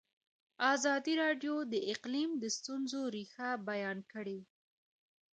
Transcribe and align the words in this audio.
ازادي 0.73 1.13
راډیو 1.23 1.55
د 1.73 1.73
اقلیم 1.93 2.31
د 2.41 2.43
ستونزو 2.57 3.01
رېښه 3.15 3.49
بیان 3.69 3.97
کړې. 4.11 4.39